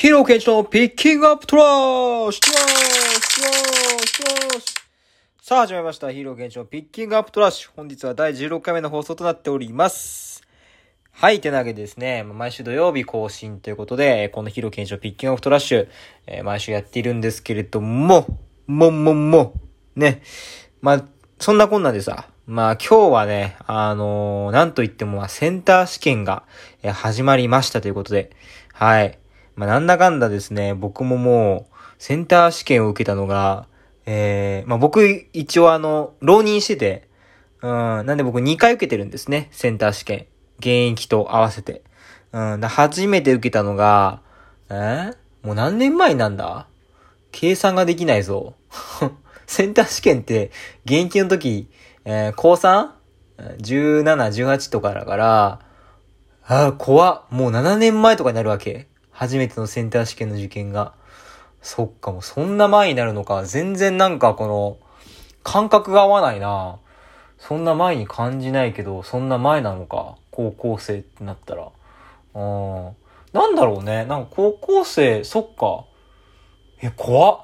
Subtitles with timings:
[0.00, 4.80] ヒーローケンチの Picking Up Trash Trash Trash Trash
[5.42, 6.10] さあ始まりました。
[6.10, 7.70] ヒーローケンチの Picking Up Trash。
[7.76, 10.42] 本日は第16回目の放送となっております。
[11.12, 15.88] はい、てなわけでですね、毎週土曜日更新ということで、このヒーローケンチの Picking Up Trash、
[16.26, 18.26] えー毎週やっているんですけれども、
[18.66, 19.52] も、も、も、
[19.96, 20.22] ね。
[20.80, 21.04] まあ、
[21.38, 26.44] そんなこんなでさ、まあ今日はね、あのーなんといってもセンター試験が
[26.82, 28.30] 始まりましたということで、
[28.72, 29.19] はい。
[29.60, 33.66] まあなんだかんだですね、僕ももう、センター試験を受けたのが、
[34.06, 37.08] えー、まあ僕一応あの、浪人してて、
[37.60, 37.70] うん、
[38.06, 40.26] なんで僕2回受けてるんですね、センター試験。
[40.60, 41.82] 現役と合わせて。
[42.32, 44.22] うん、だ初めて受けたのが、
[44.70, 46.66] えーもう何年前なんだ？
[47.30, 48.54] 計算ができないぞ。
[49.46, 50.50] センター試験って、
[50.86, 51.68] 現役の時、
[52.06, 54.04] えー、高 3?17、
[54.46, 55.60] 18とかだから、
[56.46, 57.22] ああ、怖っ。
[57.30, 58.88] もう7年前とかになるわけ。
[59.20, 60.94] 初めてのセンター試験の受験が。
[61.60, 63.44] そっか、もうそんな前になるのか。
[63.44, 64.78] 全然なんかこの、
[65.42, 66.78] 感覚が合わないな。
[67.36, 70.16] そんな前に感じないけど、そんな前なのか。
[70.30, 71.68] 高校生ってなったら。
[72.32, 72.96] うん。
[73.34, 74.06] なんだろうね。
[74.06, 75.84] なんか高校生、そっか。
[76.80, 77.40] え、怖っ。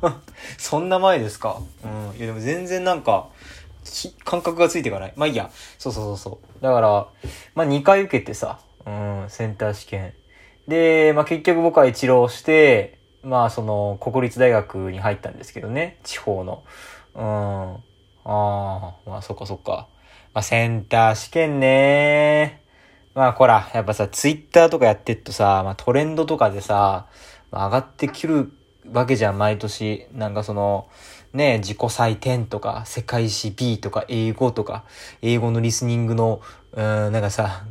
[0.56, 1.60] そんな前ですか。
[1.84, 2.16] うん。
[2.16, 3.28] いやでも全然なんか、
[4.24, 5.12] 感覚がついていかない。
[5.16, 5.50] まあいいや。
[5.78, 6.62] そうそうそうそう。
[6.62, 7.06] だから、
[7.54, 10.14] まあ2回受けてさ、うん、センター試験。
[10.68, 16.62] で、まあ結局僕は一浪して、まあその国立大学に入ったんですけどね、地方の。
[17.14, 17.22] うん。
[17.22, 17.76] あ
[18.24, 19.88] あ、まあそっかそっか。
[20.32, 22.62] まあセンター試験ね
[23.14, 27.06] まあほら、やっぱさ、ツイッターとかやってっとさ、まあトレンドとかでさ、
[27.50, 28.52] まあ上がってくる
[28.92, 30.06] わけじゃん、毎年。
[30.12, 30.88] なんかその、
[31.32, 34.84] ね、自己採点とか、世界史 B とか、英語とか、
[35.22, 36.40] 英語のリスニングの、
[36.72, 37.66] うん、なんかさ、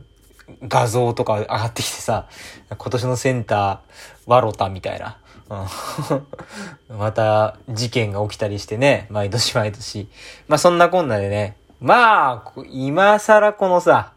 [0.67, 2.27] 画像とか上がってきてさ、
[2.69, 3.79] 今年のセンター、
[4.27, 5.17] ワロタみたいな。
[6.89, 10.07] また、事件が起きたりしてね、毎年毎年。
[10.47, 14.13] まあそんなこんなでね、まあ、今更このさ、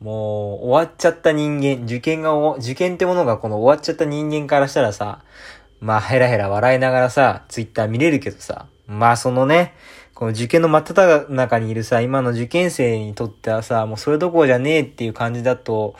[0.00, 5.20] もう終わっちゃった人間、受験が、受験ってものがこの終わっちゃった人間からしたらさ、
[5.80, 9.74] まあヘラヘラ笑いながらさ、ツイッター見れるけどさ、まあそのね、
[10.14, 15.94] この受験の真っ只中にいるさ、今の受験生にとってはさ、もうそれどころじゃねえっていう感じだと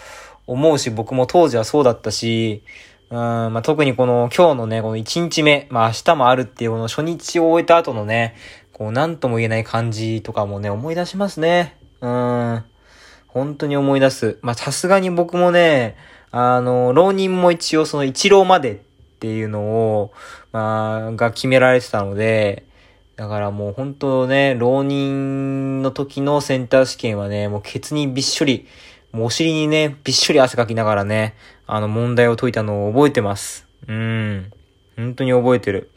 [0.47, 2.63] 思うし、僕も当時はそうだったし、
[3.11, 8.37] うん、まあ特にこの今日のね、この1日目、まあ明日もあるっていうこの初日を終えた後のね、
[8.73, 11.77] こうなんとも言えない感じとかもね、思い出しますね。
[12.01, 12.65] うん。
[13.29, 14.39] 本当に思い出す。
[14.43, 15.97] まあ、さすがに僕もね、
[16.31, 18.77] あの、浪人も一応その一浪までっ
[19.21, 20.13] ていうのを、
[20.53, 22.65] まあ、が決められてたので、
[23.17, 28.67] だからもう本当ね、浪人の時のセンター試験はね、もうケツにびっしょり、
[29.13, 31.35] もうお尻にね、びっしょり汗かきながらね、
[31.67, 33.67] あの問題を解いたのを覚えてます。
[33.87, 34.51] うん。
[34.97, 35.91] 本当に覚えてる。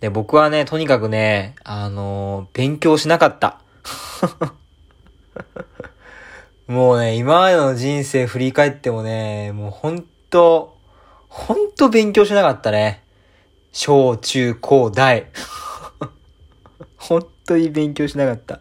[0.00, 3.60] で、僕はね、とにかくね、あの勉強しなかった。
[6.68, 10.76] もうね、今までの人生振り返ってもね、もうほんと、
[11.28, 13.02] ほんと勉強しなかったね。
[13.72, 15.26] 小、中、高、大。
[16.98, 18.60] 本当に勉強しなかった。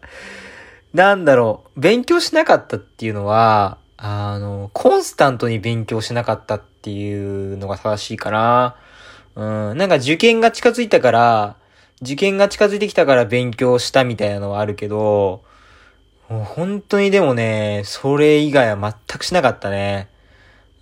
[0.93, 8.75] なんだろう、勉強しなかったっていうのは、あの、コンスタントに勉強しなかったっていうのが正しいかな。
[9.35, 11.55] うん、なんか受験が近づいたから、
[12.01, 15.43] 受験が近づいてきたから勉強したみたいなのはあるけど、
[16.29, 20.09] もう本当にでもね、それ以外は全くしなかったね。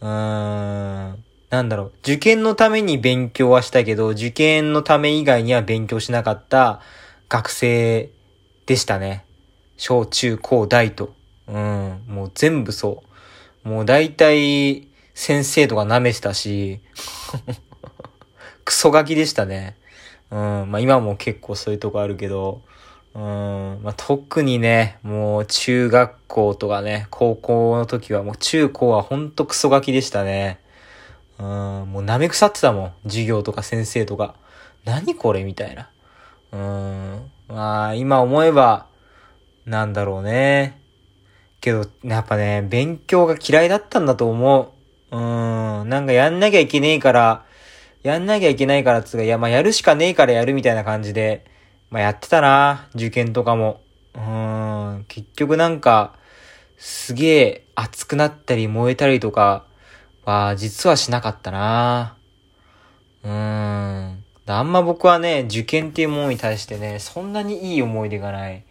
[0.02, 1.24] うーん。
[1.50, 1.92] なんだろう。
[2.02, 6.82] 受験のために勉強はしたけど、受験のため以外には勉強しなかった
[7.30, 8.10] 学生
[8.66, 9.26] でしたね。
[9.78, 11.14] 小中高大と。
[11.48, 12.04] うん。
[12.08, 13.04] もう全部そ
[13.66, 13.68] う。
[13.68, 16.82] もう大体先生とか舐めてたし、
[18.64, 19.76] クソガキでしたね。
[20.32, 20.72] うん。
[20.72, 22.62] まあ今も結構そういうとこあるけど、
[23.14, 23.80] うん。
[23.82, 30.60] まあ特にね、もう中学校とかね、高校の時はもう中高はほんとクソガキでしたね。
[31.40, 31.46] うん。
[31.46, 32.94] もう舐め腐ってたもん。
[33.04, 34.36] 授業とか先生とか。
[34.86, 35.90] 何これみたいな。
[36.56, 37.32] うん。
[37.50, 38.88] まあ今思えば、
[39.66, 40.80] なんだろうね。
[41.60, 44.74] けど、やっぱね、勉強が嫌いだったんだと思
[45.12, 45.18] う。
[45.18, 45.90] うん。
[45.90, 47.46] なんかやんなきゃいけねえから、
[48.04, 51.46] やんなきゃいけないからつうか、いや、まあやるしかねえからやるみたいな感じで、
[51.90, 53.82] まあやってたな、受験とかも。
[54.14, 55.06] うん。
[55.10, 56.14] 結局なんか、
[56.78, 59.66] すげえ熱くなったり燃えたりとか
[60.24, 62.16] は、実はしなかったな。
[63.24, 64.25] うん。
[64.48, 68.64] あんま僕はね、受験っていうものに対してね、そんなにいい思い出がない。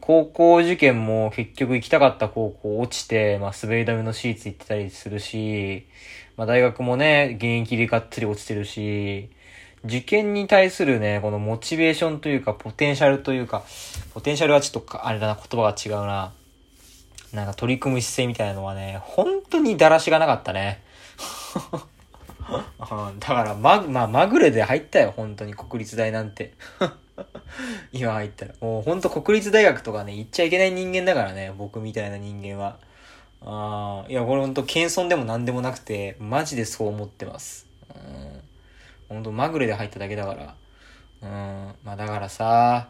[0.00, 5.86] 高校受験も結局行きたかった高校落ちて、まあ滑り止めのシーツ行ってたりするし、
[6.36, 9.30] まあ大学もね、現役でがっつり落ちてるし、
[9.84, 13.64] 受験に対するね、このモチベーションというか、ポテンシャルというか、
[14.12, 16.32] ポテンシャルはちょっと、あれだな、言葉が違うな。
[17.32, 20.82] なんか取り組む姿勢みたいなのはね、本当にだらしがなかったね。
[23.20, 26.54] だから、ま、まあ、まぐれで入ったよ、本当に国立大なんて。
[27.92, 28.54] 今入ったら。
[28.60, 32.78] もう本当国立大学とかね、行っちゃいけない人間だからね、僕みたいな人間は。
[33.42, 37.66] ああ、いや、これ本当謙遜でも何でもなくて、マジでそう思ってます。
[37.94, 38.40] うん。
[39.08, 40.54] 本当まぐれで入っただけだから。
[41.22, 41.74] うん。
[41.84, 42.88] まあだからさ、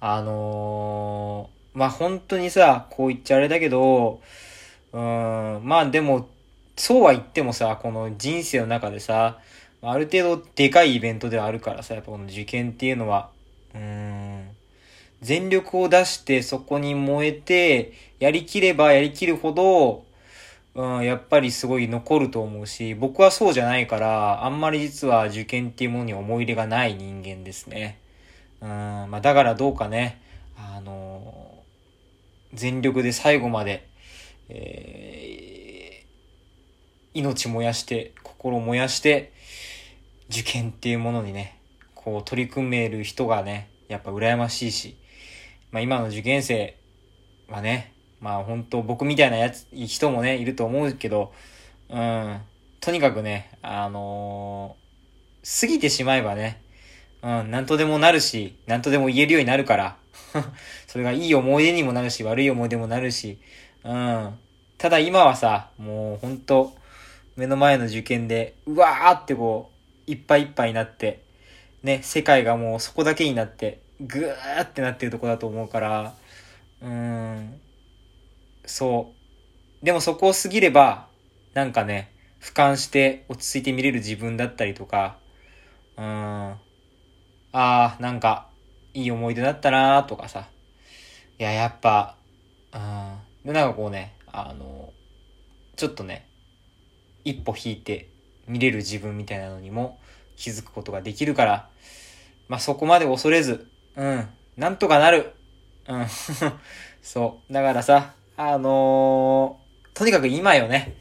[0.00, 4.20] あのー、まあ本当にさ、こう言っちゃあれだけど、
[4.92, 6.28] うん、まあでも、
[6.80, 9.38] そうは言ってもさ、この人生の中でさ、
[9.82, 13.28] ある程度でかいイベントではあるからさ、やっぱこの受験っていうのは、
[13.74, 14.48] うん、
[15.20, 20.04] 全力を出してそこに燃えて、やりきればやりきるほど、
[20.74, 27.98] うん、やっぱりすごい残ると思うし、僕はそうじゃないから、あんまり実は受験っていうものに思い入れがない人間ですね。
[28.62, 30.18] うん、まあだからどうかね、
[30.56, 31.62] あの
[32.54, 33.86] 全力で最後まで、
[37.14, 39.32] 命燃やして、心燃やして、
[40.30, 41.58] 受験っていうものにね、
[41.94, 44.96] こう取り組める人がね、やっぱ羨ましいし、
[45.72, 46.76] まあ今の受験生
[47.48, 51.32] はね、まあ本当僕みたいなやつ、人もね、いると思うけど、
[51.88, 52.40] うん、
[52.80, 56.62] とにかくね、あのー、過ぎてしまえばね、
[57.22, 59.96] うん、なんとでもなるし、なんとでも言えるようになるから、
[60.86, 63.38] それがいい思い出にもなるし、悪い思い出もなるし、
[63.84, 64.38] うん。
[64.78, 66.74] ただ今はさ、もうほんと、
[67.40, 69.70] 目の前の受験で、うわーってこ
[70.06, 71.22] う、いっぱいいっぱいになって、
[71.82, 76.14] ね、世界がもうそこだけになって、ぐーってなってるとこだと思うから、
[76.82, 77.58] うーん、
[78.66, 79.14] そ
[79.82, 79.84] う。
[79.84, 81.06] でもそこを過ぎれば、
[81.54, 85.16] なんかね、俯瞰して落ち着いて見れる自分だったりとか、
[85.96, 86.58] うーん、あ
[87.52, 88.48] あ、なんか、
[88.92, 90.46] いい思い出だったなーとかさ。
[91.38, 92.16] いや、やっぱ、
[92.74, 93.18] うん。
[93.46, 94.92] で、なんかこうね、あの、
[95.76, 96.29] ちょっとね、
[97.24, 98.08] 一歩引いて
[98.46, 99.98] 見れる自分みたいなのにも
[100.36, 101.68] 気づくことができるから、
[102.48, 105.32] まあ、そこまで恐れず、うん、なんとかなる。
[105.88, 106.06] うん。
[107.02, 107.52] そう。
[107.52, 110.94] だからさ、あのー、とにかく今よね。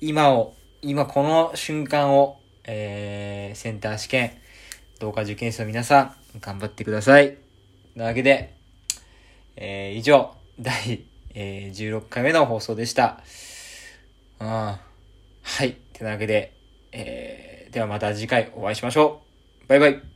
[0.00, 4.32] 今を、今この瞬間を、えー、センター試験、
[4.98, 7.36] 同化受験生の皆さん、頑張ってください。
[7.94, 8.54] なわけで、
[9.56, 11.04] えー、以上、第、
[11.34, 13.20] えー、16回目の放送でした。
[14.40, 14.76] うん。
[15.44, 15.72] はい。
[15.92, 16.52] てなわけで、
[16.90, 19.22] えー、ではまた次回お会いしましょ
[19.64, 19.68] う。
[19.68, 20.13] バイバイ。